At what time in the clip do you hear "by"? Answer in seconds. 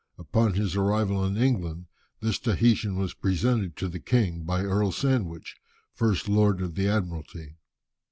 4.43-4.63